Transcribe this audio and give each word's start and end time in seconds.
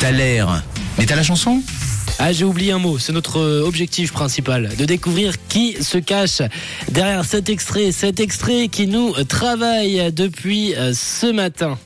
T'as 0.00 0.10
l'air. 0.10 0.62
Mais 0.98 1.06
t'as 1.06 1.16
la 1.16 1.22
chanson 1.22 1.62
Ah, 2.18 2.32
j'ai 2.32 2.44
oublié 2.44 2.72
un 2.72 2.78
mot. 2.78 2.98
C'est 2.98 3.12
notre 3.12 3.38
euh, 3.38 3.66
objectif 3.66 4.12
principal, 4.12 4.70
de 4.76 4.84
découvrir 4.84 5.34
qui 5.48 5.82
se 5.82 5.98
cache 5.98 6.42
derrière 6.90 7.24
cet 7.24 7.48
extrait, 7.48 7.92
cet 7.92 8.20
extrait 8.20 8.68
qui 8.68 8.86
nous 8.86 9.12
travaille 9.24 10.12
depuis 10.12 10.74
euh, 10.74 10.92
ce 10.94 11.26
matin. 11.32 11.78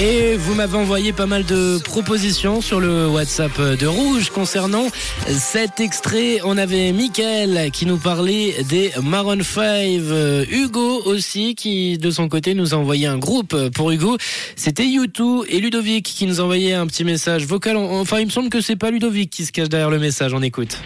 Et 0.00 0.36
vous 0.36 0.54
m'avez 0.54 0.76
envoyé 0.76 1.12
pas 1.12 1.26
mal 1.26 1.44
de 1.44 1.78
propositions 1.78 2.60
sur 2.60 2.78
le 2.78 3.08
WhatsApp 3.08 3.60
de 3.60 3.86
Rouge 3.88 4.30
concernant 4.30 4.86
cet 5.26 5.80
extrait. 5.80 6.38
On 6.44 6.56
avait 6.56 6.92
Mickaël 6.92 7.72
qui 7.72 7.84
nous 7.84 7.96
parlait 7.96 8.54
des 8.68 8.92
Maroon 9.02 9.42
5, 9.42 9.60
euh, 9.64 10.44
Hugo 10.52 11.02
aussi 11.04 11.56
qui 11.56 11.98
de 11.98 12.12
son 12.12 12.28
côté 12.28 12.54
nous 12.54 12.74
a 12.74 12.76
envoyé 12.76 13.08
un 13.08 13.18
groupe 13.18 13.56
pour 13.70 13.90
Hugo. 13.90 14.18
C'était 14.54 14.84
U2 14.84 15.46
et 15.48 15.58
Ludovic 15.58 16.04
qui 16.04 16.26
nous 16.26 16.40
envoyait 16.40 16.74
un 16.74 16.86
petit 16.86 17.02
message 17.02 17.44
vocal. 17.44 17.76
Enfin, 17.76 18.20
il 18.20 18.26
me 18.26 18.30
semble 18.30 18.50
que 18.50 18.60
c'est 18.60 18.76
pas 18.76 18.92
Ludovic 18.92 19.30
qui 19.30 19.44
se 19.46 19.50
cache 19.50 19.68
derrière 19.68 19.90
le 19.90 19.98
message. 19.98 20.32
On 20.32 20.42
écoute. 20.42 20.78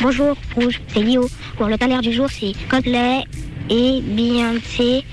Bonjour, 0.00 0.34
Rouge, 0.56 0.80
c'est 0.94 1.02
Lio. 1.02 1.28
Pour 1.58 1.66
le 1.66 1.76
talent 1.76 2.00
du 2.00 2.14
jour, 2.14 2.28
c'est 2.30 2.54
Coldplay 2.70 3.24
et 3.68 4.00
Beyoncé. 4.00 5.04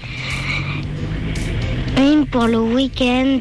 Une 1.98 2.26
pour 2.28 2.46
le 2.46 2.60
week-end. 2.60 3.40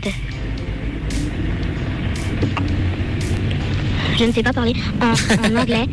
Je 4.19 4.25
ne 4.25 4.33
sais 4.33 4.43
pas 4.43 4.53
parler 4.53 4.75
en, 5.03 5.13
en 5.13 5.57
anglais, 5.61 5.87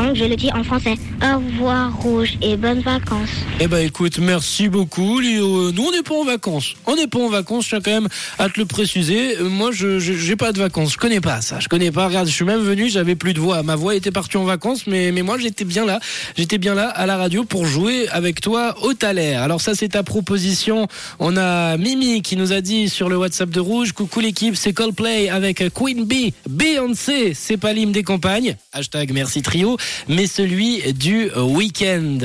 donc 0.00 0.16
je 0.16 0.24
le 0.24 0.36
dis 0.36 0.50
en 0.52 0.64
français. 0.64 0.94
Au 1.22 1.38
revoir, 1.38 1.94
Rouge, 2.00 2.36
et 2.42 2.56
bonnes 2.56 2.80
vacances. 2.80 3.28
Eh 3.60 3.66
ben 3.66 3.78
écoute, 3.84 4.18
merci 4.18 4.68
beaucoup 4.68 5.20
Léo. 5.20 5.72
Nous 5.72 5.82
on 5.86 5.90
n'est 5.92 6.02
pas 6.02 6.14
en 6.14 6.24
vacances. 6.24 6.74
On 6.86 6.96
n'est 6.96 7.06
pas 7.06 7.18
en 7.18 7.28
vacances, 7.28 7.64
je 7.64 7.68
tiens 7.70 7.80
quand 7.80 7.90
même 7.90 8.08
à 8.38 8.48
te 8.48 8.58
le 8.58 8.66
préciser. 8.66 9.36
Euh, 9.38 9.48
Moi 9.48 9.70
je 9.72 9.98
je- 9.98 10.12
j'ai 10.14 10.36
pas 10.36 10.52
de 10.52 10.58
vacances, 10.58 10.92
je 10.92 10.98
connais 10.98 11.20
pas 11.20 11.40
ça. 11.40 11.60
Je 11.60 11.68
connais 11.68 11.90
pas. 11.90 12.06
Regarde, 12.08 12.28
je 12.28 12.32
suis 12.32 12.44
même 12.44 12.60
venu, 12.60 12.88
j'avais 12.88 13.14
plus 13.16 13.34
de 13.34 13.40
voix. 13.40 13.62
Ma 13.62 13.76
voix 13.76 13.94
était 13.94 14.10
partie 14.10 14.36
en 14.36 14.44
vacances, 14.44 14.86
mais 14.86 15.12
mais 15.12 15.22
moi 15.22 15.36
j'étais 15.38 15.64
bien 15.64 15.84
là. 15.84 16.00
J'étais 16.36 16.58
bien 16.58 16.74
là 16.74 16.88
à 16.88 17.04
la 17.06 17.16
radio 17.16 17.44
pour 17.44 17.66
jouer 17.66 18.08
avec 18.08 18.40
toi 18.40 18.74
au 18.82 18.94
Thaler. 18.94 19.34
Alors 19.34 19.60
ça 19.60 19.74
c'est 19.74 19.88
ta 19.88 20.02
proposition. 20.02 20.88
On 21.18 21.36
a 21.36 21.76
Mimi 21.76 22.22
qui 22.22 22.36
nous 22.36 22.52
a 22.52 22.60
dit 22.60 22.88
sur 22.88 23.08
le 23.08 23.16
WhatsApp 23.18 23.50
de 23.50 23.60
Rouge, 23.60 23.92
coucou 23.92 24.20
l'équipe, 24.20 24.56
c'est 24.56 24.72
Coldplay 24.72 25.28
avec 25.28 25.62
Queen 25.74 26.04
Bee, 26.04 26.32
Beyoncé, 26.48 27.34
c'est 27.34 27.56
pas 27.56 27.72
l'hymne 27.72 27.92
des 27.92 28.02
campagnes. 28.02 28.56
Hashtag 28.72 29.12
merci 29.12 29.42
trio, 29.42 29.76
mais 30.08 30.26
celui 30.26 30.92
du 30.92 31.30
week-end. 31.36 32.18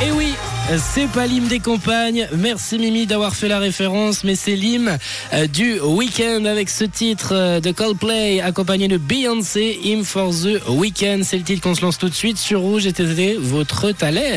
Et 0.00 0.12
oui, 0.12 0.32
c'est 0.76 1.08
pas 1.08 1.26
l'hymne 1.26 1.48
des 1.48 1.60
campagnes. 1.60 2.28
Merci 2.36 2.78
Mimi 2.78 3.06
d'avoir 3.06 3.34
fait 3.34 3.48
la 3.48 3.58
référence, 3.58 4.22
mais 4.22 4.34
c'est 4.36 4.54
l'hymne 4.54 4.98
euh, 5.32 5.46
du 5.46 5.80
week-end 5.80 6.44
avec 6.44 6.68
ce 6.68 6.84
titre 6.84 7.30
euh, 7.32 7.58
de 7.60 7.72
Coldplay 7.72 8.40
accompagné 8.40 8.86
de 8.86 8.98
Beyoncé, 8.98 9.78
Hymn 9.82 10.04
for 10.04 10.30
the 10.30 10.60
Weekend. 10.68 11.24
C'est 11.24 11.38
le 11.38 11.42
titre 11.42 11.62
qu'on 11.62 11.74
se 11.74 11.80
lance 11.80 11.96
tout 11.96 12.08
de 12.08 12.14
suite 12.14 12.36
sur 12.36 12.60
Rouge 12.60 12.86
et 12.86 12.92
c'était 12.94 13.36
votre 13.40 13.92
Thaler. 13.92 14.36